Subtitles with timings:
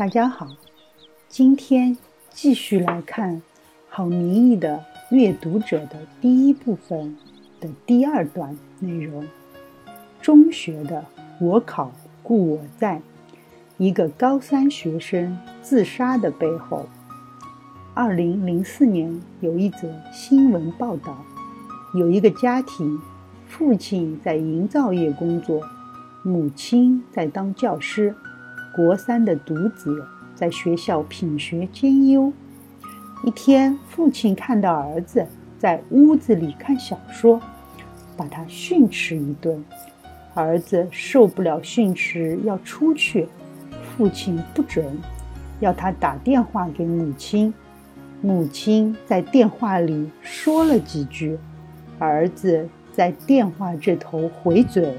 [0.00, 0.48] 大家好，
[1.28, 1.94] 今天
[2.30, 3.42] 继续来看
[3.90, 4.82] 郝明义的
[5.14, 7.18] 《阅读者》的第一部分
[7.60, 9.26] 的第二段内容。
[10.22, 11.04] 中学的
[11.38, 11.92] 我考
[12.22, 13.02] 故我在，
[13.76, 16.86] 一个高三学生自杀的背后。
[17.92, 21.22] 二零零四年有一则新闻报道，
[21.92, 22.98] 有一个家庭，
[23.46, 25.60] 父亲在营造业工作，
[26.22, 28.16] 母亲在当教师。
[28.72, 32.32] 国三的独子在学校品学兼优。
[33.24, 35.26] 一天，父亲看到儿子
[35.58, 37.40] 在屋子里看小说，
[38.16, 39.62] 把他训斥一顿。
[40.32, 43.28] 儿子受不了训斥，要出去，
[43.82, 44.86] 父亲不准，
[45.58, 47.52] 要他打电话给母亲。
[48.22, 51.36] 母亲在电话里说了几句，
[51.98, 54.94] 儿子在电话这头回嘴，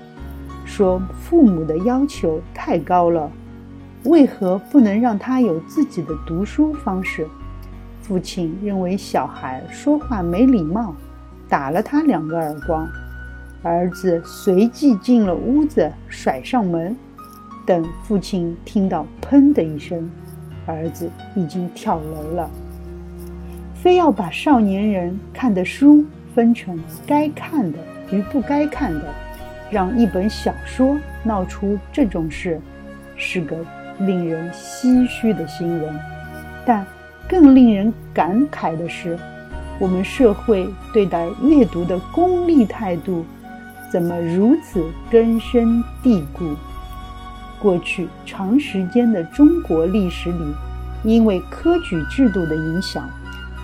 [0.65, 3.31] 说父母的要求太高了。
[4.05, 7.27] 为何不能让他有自己的读书方式？
[8.01, 10.95] 父亲认为小孩说话没礼貌，
[11.47, 12.87] 打了他两个耳光。
[13.61, 16.95] 儿子随即进了屋子，甩上门。
[17.63, 20.09] 等父亲听到“砰”的一声，
[20.65, 22.49] 儿子已经跳楼了。
[23.75, 27.77] 非要把少年人看的书分成该看的
[28.11, 29.13] 与不该看的，
[29.69, 32.59] 让一本小说闹出这种事，
[33.15, 33.63] 是个。
[34.05, 35.99] 令人唏嘘的新闻，
[36.65, 36.85] 但
[37.27, 39.17] 更令人感慨的是，
[39.79, 43.25] 我们社会对待阅读的功利态度，
[43.91, 46.55] 怎么如此根深蒂固？
[47.61, 50.53] 过去长时间的中国历史里，
[51.03, 53.07] 因为科举制度的影响，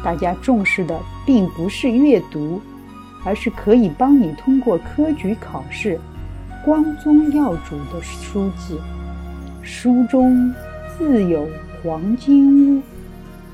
[0.03, 2.61] 大家重视的并不是阅读，
[3.25, 5.99] 而是可以帮你通过科举考试、
[6.63, 8.77] 光宗耀祖的书籍。
[9.69, 10.53] 书中
[10.97, 11.45] 自有
[11.83, 12.81] 黄金屋，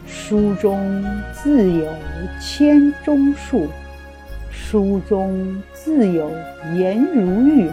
[0.06, 1.04] 书中
[1.34, 1.92] 自有
[2.40, 3.68] 千钟粟，
[4.52, 6.30] 书中自有
[6.76, 7.68] 颜如玉，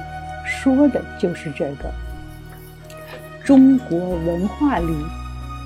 [0.46, 1.92] 说的就是这个。
[3.44, 4.96] 中国文化里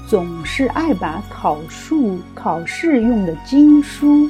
[0.08, 4.28] 总是爱把考数考试用的经书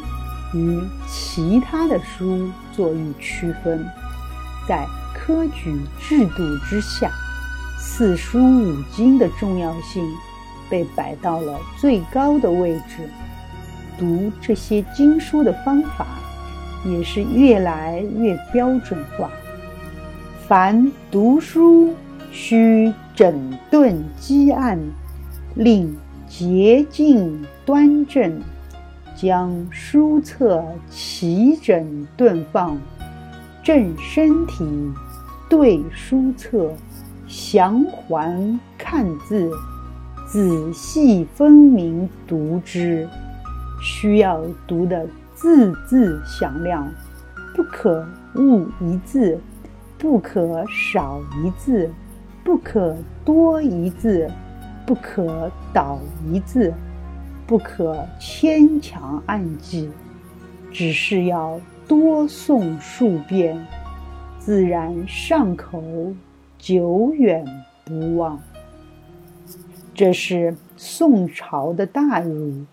[0.53, 0.79] 与
[1.09, 3.83] 其他的书做一区分，
[4.69, 7.11] 在科举制度之下。
[7.87, 10.05] 四书五经的重要性
[10.71, 13.09] 被摆到了最高的位置，
[13.97, 16.07] 读这些经书的方法
[16.85, 19.31] 也是越来越标准化。
[20.49, 21.95] 凡读书
[22.33, 24.77] 须整顿积案，
[25.55, 25.95] 令
[26.27, 28.41] 洁净端正，
[29.15, 32.77] 将书册齐整顿放，
[33.63, 34.67] 正身体，
[35.51, 36.73] 对书册。
[37.37, 39.51] 详环看字，
[40.25, 43.09] 仔细分明读之，
[43.83, 46.89] 需要读得字字响亮，
[47.53, 48.07] 不可
[48.37, 49.37] 误一字，
[49.99, 51.91] 不可少一字，
[52.45, 54.31] 不可多一字，
[54.87, 55.99] 不可倒
[56.31, 56.73] 一字，
[57.49, 59.91] 不可牵强暗记，
[60.71, 63.61] 只是要多诵数遍，
[64.39, 65.83] 自然上口。
[66.65, 67.45] 久远
[67.85, 68.41] 不忘，
[69.95, 72.65] 这是宋朝的大儒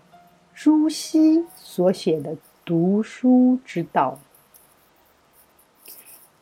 [0.54, 4.18] 朱熹所写的读书之道。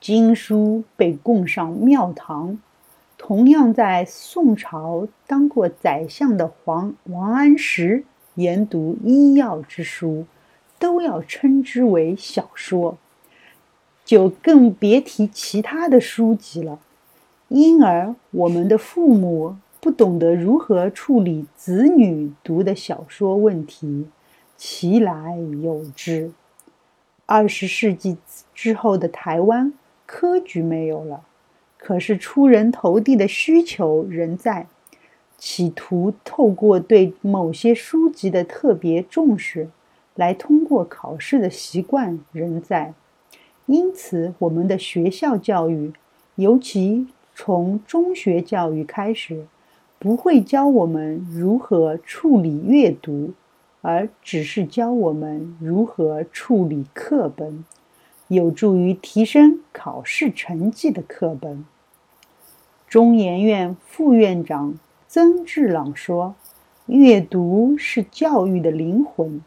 [0.01, 2.61] 经书被供上庙堂，
[3.19, 8.05] 同样在宋朝当过宰相的黄王安石
[8.37, 10.25] 研读医药之书，
[10.79, 12.97] 都要称之为小说，
[14.05, 16.79] 就更别提其他的书籍了。
[17.51, 24.07] 因而，我们的父母不懂得如何处理子女读的小说问题，
[24.57, 26.31] 其来有之。
[27.27, 28.17] 二十世纪
[28.55, 29.73] 之后的台湾，
[30.07, 31.25] 科举没有了，
[31.77, 34.69] 可是出人头地的需求仍在，
[35.37, 39.69] 企图透过对某些书籍的特别重视，
[40.15, 42.95] 来通过考试的习惯仍在。
[43.67, 45.93] 因此，我们的学校教育，
[46.37, 47.09] 尤其。
[47.35, 49.47] 从中学教育开始，
[49.99, 53.33] 不会教我们如何处理阅读，
[53.83, 57.65] 而只是教我们如何处理课本，
[58.29, 61.65] 有助于提升考试成绩的课本。
[62.89, 66.35] 中研院副院长曾志朗说
[66.87, 69.43] ：“阅读是教育的灵魂。”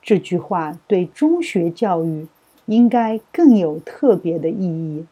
[0.00, 2.26] 这句话对中学教育
[2.66, 5.04] 应该更有特别的意义。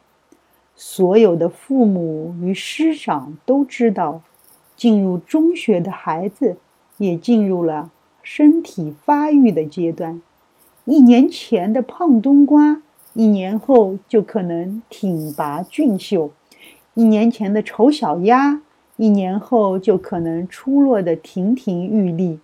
[0.76, 4.20] 所有的父母与师长都知道，
[4.76, 6.58] 进入中学的孩子
[6.98, 7.90] 也进入了
[8.22, 10.20] 身体发育的阶段。
[10.84, 12.82] 一年前的胖冬瓜，
[13.14, 16.28] 一年后就可能挺拔俊秀；
[16.94, 18.60] 一年前的丑小鸭，
[18.96, 22.38] 一年后就可能出落得亭亭玉立。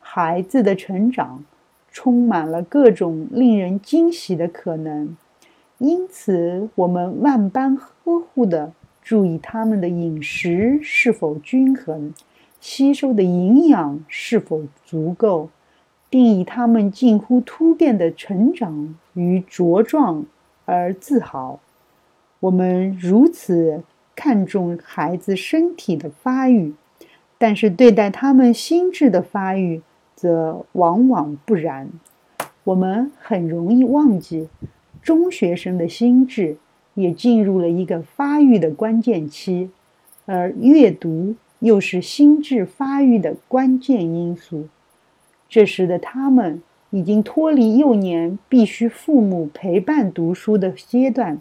[0.00, 1.44] 孩子的成长
[1.92, 5.16] 充满了各种令人惊喜的可能。
[5.80, 8.70] 因此，我们万般呵护地
[9.02, 12.12] 注意他们的饮食是否均衡，
[12.60, 15.48] 吸收的营养是否足够，
[16.10, 20.26] 并以他们近乎突变的成长与茁壮
[20.66, 21.58] 而自豪。
[22.40, 23.82] 我们如此
[24.14, 26.74] 看重孩子身体的发育，
[27.38, 29.80] 但是对待他们心智的发育，
[30.14, 31.88] 则往往不然。
[32.64, 34.50] 我们很容易忘记。
[35.02, 36.56] 中学生的心智
[36.94, 39.70] 也进入了一个发育的关键期，
[40.26, 44.68] 而阅读又是心智发育的关键因素。
[45.48, 51.40] 这时的他们已经脱离幼年必须父母陪伴读书的阶段，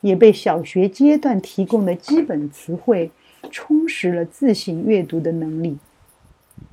[0.00, 3.10] 也被小学阶段提供的基本词汇
[3.50, 5.76] 充实了自行阅读的能力。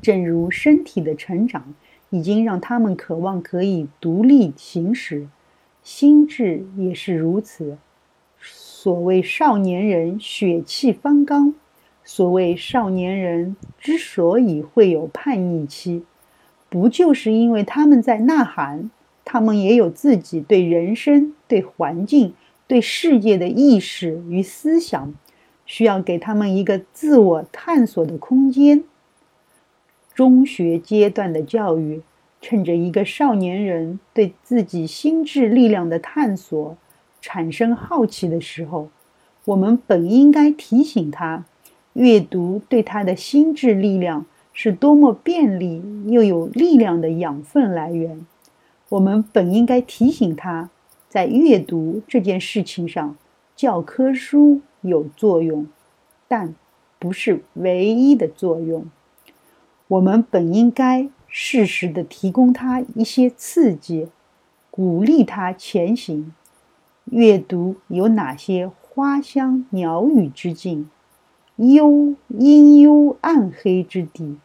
[0.02, 1.74] 正如身体的成长
[2.10, 5.28] 已经让他们渴望可以独立行驶。
[5.84, 7.78] 心智也是如此。
[8.40, 11.54] 所谓少年人血气方刚，
[12.04, 16.04] 所谓少年人之所以会有叛逆期，
[16.70, 18.90] 不就是因为他们在呐喊，
[19.24, 22.34] 他们也有自己对人生、对环境、
[22.68, 25.14] 对世界的意识与思想，
[25.66, 28.84] 需要给他们一个自我探索的空间。
[30.14, 32.02] 中学阶段的教育。
[32.42, 36.76] 趁着一个少年人对自己心智力量的探索
[37.22, 38.90] 产生好奇的时候，
[39.46, 41.46] 我们本应该提醒他，
[41.94, 48.26] 阅读对他的心智力量是多么便利又有力量的养分来源。
[48.90, 50.72] 我们本应该提醒他，
[51.08, 53.16] 在阅读这件事情上，
[53.56, 55.68] 教科书有作用，
[56.28, 56.56] 但
[56.98, 58.88] 不是唯一的作用。
[59.88, 61.08] 我们本应该。
[61.34, 64.10] 适时的提供他一些刺激，
[64.70, 66.34] 鼓励他前行。
[67.06, 70.90] 阅读有哪些花香鸟语之境，
[71.56, 74.38] 幽阴幽暗黑之地，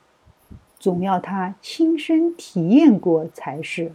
[0.78, 3.92] 总要他亲身体验过才是。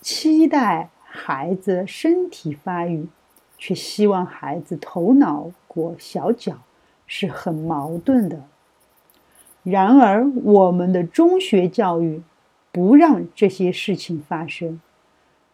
[0.00, 3.08] 期待孩子身体发育，
[3.56, 6.58] 却希望孩子头脑裹小脚，
[7.06, 8.44] 是很矛盾的。
[9.70, 12.22] 然而，我们的中学教育
[12.72, 14.80] 不让这些事情发生。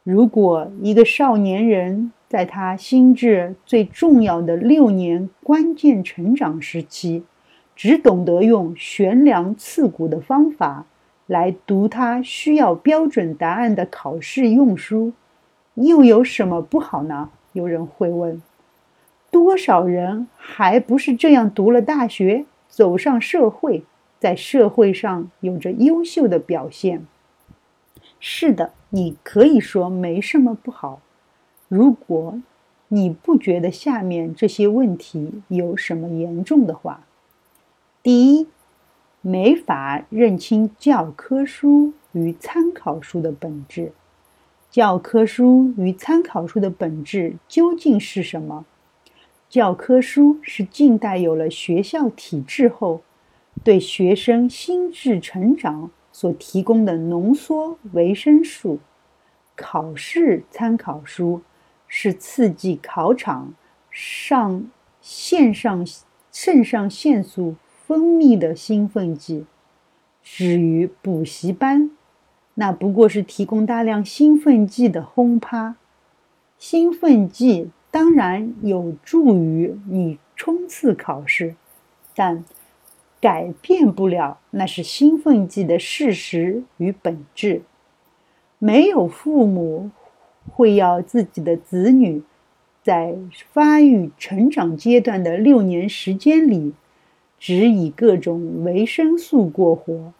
[0.03, 7.25] 如果一个少年人在他心智最重要的六年关键成长时期，
[7.75, 10.85] 只懂得用悬梁刺股的方法
[11.27, 15.13] 来读他需要标准答案的考试用书，
[15.75, 17.31] 又有什么不好呢？
[17.53, 18.43] 有人会问：
[19.31, 23.83] 多少人还不是这样读了大学，走上社会？
[24.25, 27.07] 在社会上有着优秀的表现。
[28.19, 31.03] 是的，你可以说没什么不好。
[31.69, 32.41] 如果
[32.89, 37.05] 你不觉得下面这些问题有什么严重的话，
[38.03, 38.47] 第一，
[39.21, 43.93] 没法认清教科书与参考书的本质。
[44.71, 48.65] 教科书与参考书的本质究竟是什么？
[49.51, 53.03] 教科书是近代有了学校体制后。
[53.63, 58.79] 对学生心智成长所提供的浓缩维生素，
[59.57, 61.41] 考试参考书
[61.89, 63.55] 是刺激考场
[63.91, 64.71] 上
[65.01, 65.87] 线上
[66.31, 67.55] 肾上腺素
[67.87, 69.47] 分泌的兴奋剂。
[70.23, 71.91] 至于补习班，
[72.55, 75.77] 那不过是提供大量兴奋剂的轰趴。
[76.59, 81.55] 兴奋剂当然有助于你冲刺考试，
[82.15, 82.45] 但。
[83.25, 87.63] 改变不了，那是兴奋剂的事实与本质。
[88.59, 89.91] 没有父母
[90.53, 92.23] 会要自己的子女
[92.83, 93.17] 在
[93.51, 96.75] 发育成长阶段的六年时间里，
[97.39, 100.13] 只以各种维生素过活，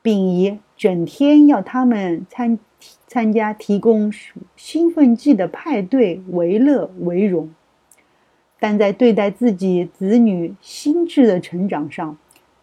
[0.00, 2.60] 并以整天要他们参
[3.08, 4.12] 参加提供
[4.54, 7.50] 兴奋剂的派对为乐为荣。
[8.60, 12.16] 但在对待自己子女心智的成长上，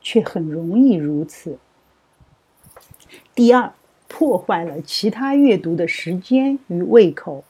[0.04, 1.58] 却很容易如此。
[3.34, 3.74] 第二，
[4.08, 7.44] 破坏了其他阅读的时间与胃口。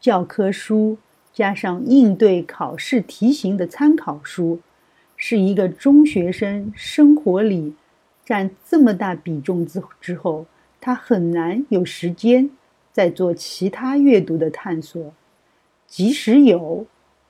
[0.00, 0.98] 教科书
[1.32, 4.58] 加上应对考试题型的参考书，
[5.16, 7.74] 是一个中学生生活里
[8.24, 10.46] 占这么大比重之之后，
[10.80, 12.50] 他很难有时间
[12.90, 15.14] 再做其他阅读的探索，
[15.86, 16.86] 即使有，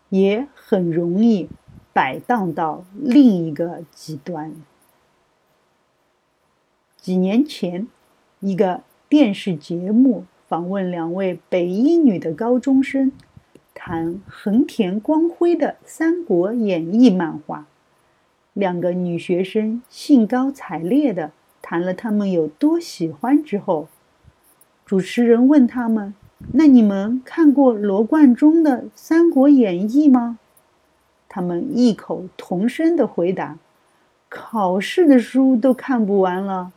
[0.08, 1.48] 也很容易
[1.92, 4.54] 摆荡到另一个极端。
[6.96, 7.88] 几年前，
[8.40, 13.10] 一个电视节目访问两位北一女的高中生，
[13.74, 17.66] 谈横田光辉的《三国演义》漫画。
[18.52, 21.32] 两个女学生兴高采烈地
[21.62, 23.88] 谈了他们有多喜欢之后，
[24.84, 26.14] 主持人问他们
[26.52, 30.38] ：“那你们看过罗贯中的《三国演义》吗？”
[31.34, 33.56] 他们异口同声地回答
[34.28, 36.72] ：“考试的书都看不完了，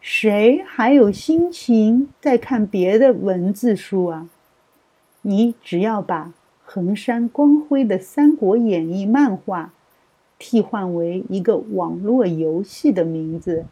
[0.00, 4.28] 谁还有心情再看别的文字书啊？
[5.22, 6.32] 你只要把
[6.64, 9.72] 横山光辉的《三国演义》漫画。”
[10.42, 13.66] 替换为一个网络游戏的名字，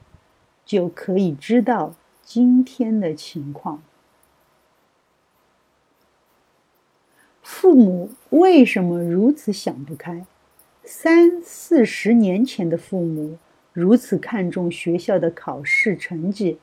[0.66, 3.82] 就可以知道今天的情况。
[7.50, 10.26] 父母为什么如此想不开？
[10.84, 13.38] 三四十年前的父母
[13.72, 16.58] 如此看重学校的考试成绩，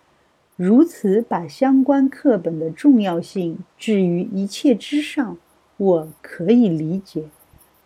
[0.56, 5.40] 如此把相关课本的重要性置于一切之上，
[5.78, 7.24] 我可以理解。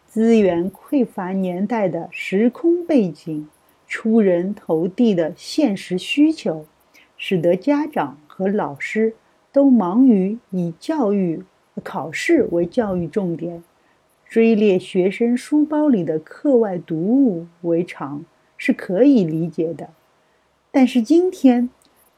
[0.06, 3.48] 资源匮乏年代的时空背景，
[3.88, 6.66] 出人头地的现实需求，
[7.16, 9.14] 使得家长和老师
[9.54, 11.42] 都忙于以教育、
[11.80, 13.64] 考试为教育重点，
[14.26, 18.24] 追猎学生书包里的课外读物为常，
[18.58, 19.90] 是可以理解的。
[20.72, 21.70] 但是今天，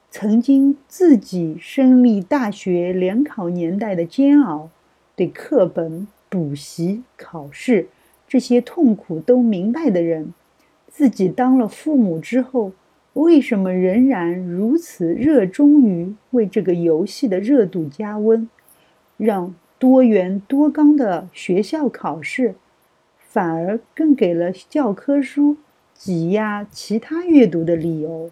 [0.10, 4.70] 曾经自己身历大学联考年代的煎熬，
[5.15, 6.08] 对课本。
[6.32, 7.89] 补习、考试
[8.25, 10.34] 这些痛苦都明白的人，
[10.88, 12.72] 自己当了父母之后，
[13.15, 18.48] 为什么仍然如此热衷于为这个游戏的热度加温，
[19.21, 22.55] 让多元多纲的学校考试，
[23.19, 25.57] 反而更给了教科书
[25.93, 28.31] 挤压其他阅读的理由？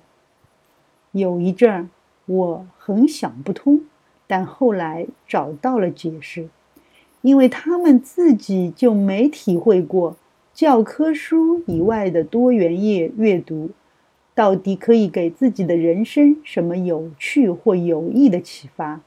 [1.12, 1.88] 有一阵儿
[2.26, 3.82] 我很想不通，
[4.26, 6.50] 但后来找到了解释。
[7.22, 10.18] 因为他们自己就没体会过
[10.56, 13.70] 教科书以外的多元页阅读，
[14.34, 19.02] 到底可以给自己的人生什么有趣或有益的启发？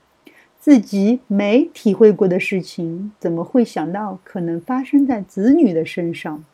[0.62, 6.44] 自己没体会过的事情，怎么会想到可能发生在子女的身上？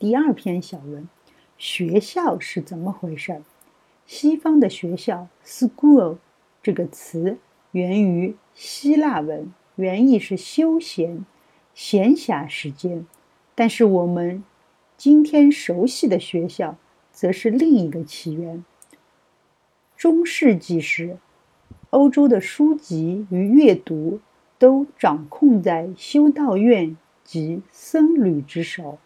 [0.00, 1.08] 第二篇小文，
[1.56, 3.40] 学校是怎么回事？
[4.04, 6.16] 西方的学校 “school”
[6.60, 7.38] 这个词
[7.70, 9.52] 源于希腊文。
[9.76, 11.24] 原意是休闲、
[11.72, 13.06] 闲暇时间，
[13.54, 14.42] 但是我们
[14.96, 16.76] 今天熟悉的学校，
[17.12, 18.64] 则是另一个起源。
[19.96, 21.18] 中世纪时，
[21.94, 24.18] 欧洲的书籍与阅读
[24.58, 28.98] 都掌控在修道院及僧侣之手。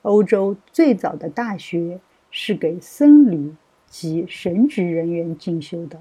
[0.00, 3.54] 欧洲最早的大学是给僧侣
[3.86, 6.00] 及神职人员进修的。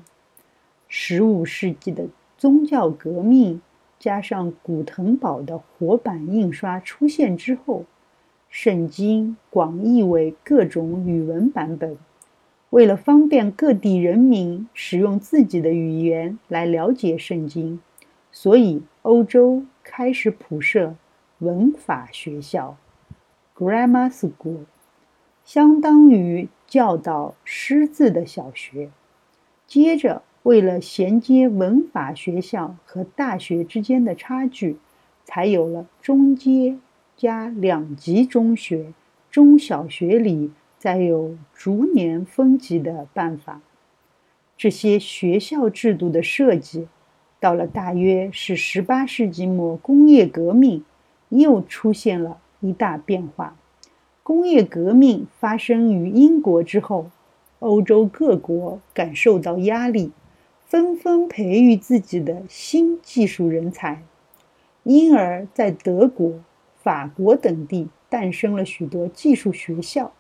[0.88, 2.06] 十五世纪的
[2.38, 3.62] 宗教革命。
[4.00, 7.86] 加上古腾堡的活版印刷出现之后，
[8.50, 11.96] 圣经广译为各种语文版本。
[12.72, 17.80] 为了方便各地人民使用自己的语言来了解圣经，
[18.32, 20.96] 所以欧洲开始普设
[21.40, 22.76] 文法学校
[23.56, 24.66] （grammar school），
[25.46, 28.90] 相当于教导识字的小学。
[29.68, 30.24] 接着。
[30.44, 34.78] 为了衔接文法学校和大学之间的差距，
[35.24, 36.80] 才有了中阶
[37.16, 38.92] 加两级中学、
[39.30, 40.50] 中小学里
[40.82, 43.62] 再有逐年分级的办法。
[44.58, 46.88] 这些学校制度的设计，
[47.40, 50.84] 到了大约是十八世纪末工业革命，
[51.30, 53.56] 又出现了一大变化。
[54.24, 57.12] 工业革命发生于英国之后，
[57.60, 60.12] 欧洲各国感受到压力。
[60.66, 64.02] 纷纷培育自己的新技术人才，
[64.84, 66.40] 因而，在德国、
[66.82, 70.14] 法国等地诞生了许多技术学校。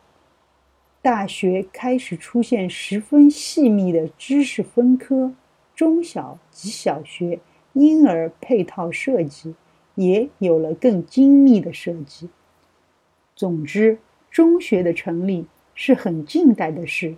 [1.01, 5.33] 大学开始出现十分细密的知识分科，
[5.75, 7.39] 中小及小学
[7.73, 9.55] 婴儿配套设计
[9.95, 12.29] 也有了更精密的设计。
[13.35, 13.97] 总之，
[14.29, 17.15] 中学的成立是很近代的事。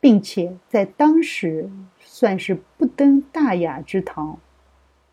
[0.00, 4.38] 并且在当时算是不登大雅之堂，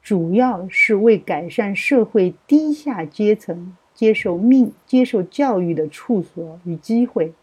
[0.03, 7.33] 主要是为改善社会低下阶层接受命、接受教育的处所与机会。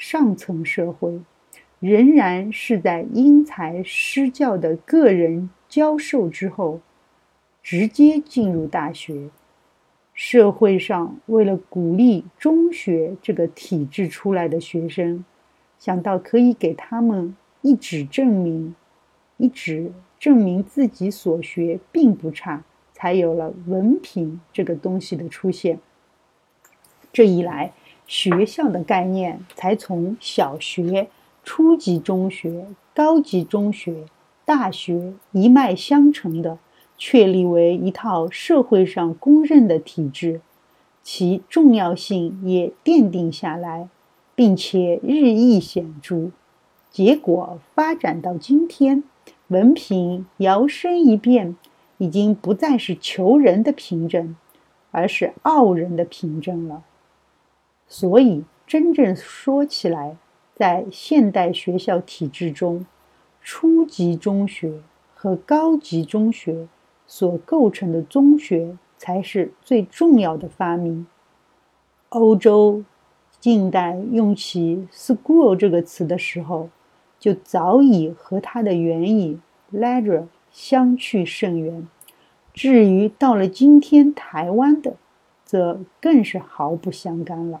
[0.00, 1.20] 上层社会
[1.78, 6.80] 仍然是在因材施教的个人教授之后，
[7.62, 9.28] 直接进入大学。
[10.14, 15.22] 社会上为了鼓励中学这个体制出来的学生，
[15.78, 18.74] 想到可以给他们一纸证明，
[19.36, 22.64] 一纸证明自己所学并不差，
[22.94, 25.78] 才有了文凭这个东西的出现。
[27.12, 27.72] 这一来，
[28.10, 31.06] 学校的概念才从小学、
[31.44, 34.04] 初级中学、高级中学、
[34.44, 36.58] 大学一脉相承的。
[36.98, 40.40] 确立为一套社会上公认的体制，
[41.02, 43.88] 其重要性也奠定下来，
[44.34, 46.30] 并且日益显著。
[46.90, 49.04] 结果发展到今天，
[49.48, 51.56] 文凭摇身一变，
[51.96, 54.36] 已经不再是求人的凭证，
[54.90, 56.82] 而是傲人的凭证了。
[57.90, 60.16] 所以，真正说起来，
[60.54, 62.86] 在现代学校体制中，
[63.42, 64.80] 初级中学
[65.14, 66.68] 和高级中学。
[67.12, 71.08] 所构成的中学才是最重要的发明。
[72.10, 72.84] 欧洲
[73.40, 76.70] 近代用起 “school” 这个词的时候，
[77.18, 79.40] 就早已和它的原意
[79.72, 81.88] “leisure” 相去甚远。
[82.54, 84.94] 至于到了今天台湾的，
[85.44, 87.60] 则更是毫不相干了。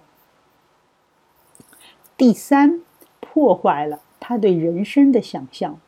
[2.20, 2.82] 第三，
[3.18, 5.80] 破坏了他对人生的想象，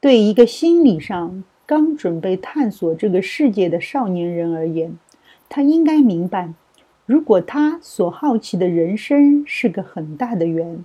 [0.00, 1.44] 对一个心理上。
[1.64, 4.98] 刚准备探索这个世界的少年人而言，
[5.48, 6.52] 他应该明白，
[7.06, 10.84] 如果他所好奇的人生是个很大的圆，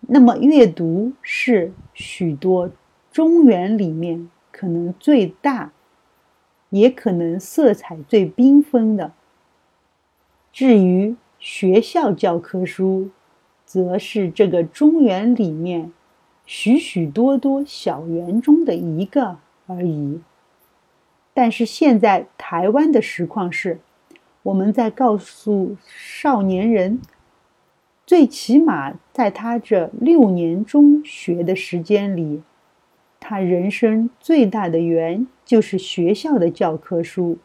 [0.00, 2.70] 那么阅读是许多
[3.12, 5.72] 中原里面可能最大，
[6.70, 9.12] 也可能色彩最缤纷的。
[10.50, 13.10] 至于学校教科书，
[13.74, 15.92] 则是这个中原里面
[16.46, 19.38] 许许多多小圆中的一个。
[19.66, 20.20] 而已。
[21.32, 23.80] 但是现在台湾的实况是，
[24.42, 27.00] 我们在告诉少年人，
[28.06, 32.42] 最起码在他这六年中学的时间里，
[33.18, 37.38] 他人生最大的圆就是学校的教科书。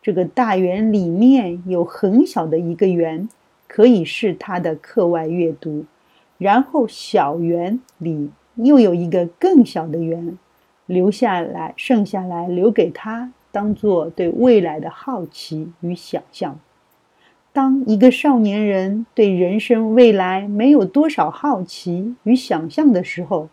[0.00, 3.28] 这个大圆里面有很小的一个圆，
[3.68, 5.84] 可以是他的课外阅读，
[6.38, 10.36] 然后小圆里又有一个更小的圆。
[10.86, 16.58] 留下来，剩下来留给他，当做对未来的好奇与想象。
[17.52, 23.50] 当一个少年人对人生未来没有多少好奇与想象的时候，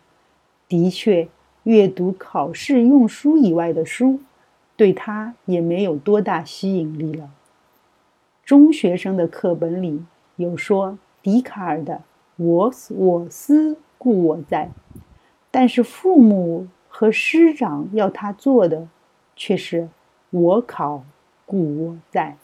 [0.70, 1.28] 的确，
[1.64, 4.22] 阅读考试用书以外的书，
[4.78, 7.30] 对他也没有多大吸引力了。
[8.46, 10.06] 中学生的课本里
[10.38, 12.04] 有说笛卡尔的
[12.38, 14.72] “我我思故我在”，
[15.52, 16.68] 但是父母。
[16.98, 18.88] 和师长要他做的，
[19.36, 19.90] 却是
[20.30, 21.04] 我考
[21.46, 22.38] 故我在。